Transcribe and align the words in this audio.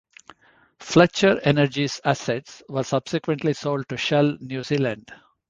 Fletcher 0.79 1.39
Energy's 1.43 2.01
assets 2.03 2.63
were 2.67 2.81
subsequently 2.83 3.53
sold 3.53 3.87
to 3.87 3.97
Shell 3.97 4.35
New 4.41 4.63
Zealand. 4.63 5.11